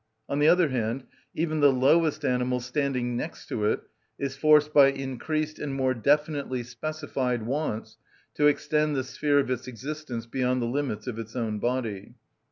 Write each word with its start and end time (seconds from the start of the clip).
On 0.27 0.39
the 0.39 0.47
other 0.47 0.69
hand, 0.69 1.03
even 1.35 1.59
the 1.59 1.71
lowest 1.71 2.25
animal 2.25 2.59
standing 2.59 3.15
next 3.15 3.45
to 3.49 3.65
it 3.65 3.81
is 4.17 4.35
forced 4.35 4.73
by 4.73 4.87
increased 4.87 5.59
and 5.59 5.75
more 5.75 5.93
definitely 5.93 6.63
specified 6.63 7.43
wants 7.45 7.97
to 8.33 8.47
extend 8.47 8.95
the 8.95 9.03
sphere 9.03 9.37
of 9.37 9.51
its 9.51 9.67
existence 9.67 10.25
beyond 10.25 10.59
the 10.59 10.65
limits 10.65 11.05
of 11.05 11.19
its 11.19 11.35
own 11.35 11.59
body. 11.59 12.15